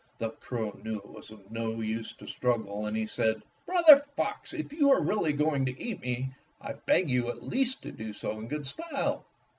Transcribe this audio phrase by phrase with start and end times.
[0.17, 4.51] The crow knew it was of no use to struggle, and he said: "Brother Fox,
[4.51, 8.11] if you are really going to eat me, I beg you at least to do
[8.11, 9.27] so in good style.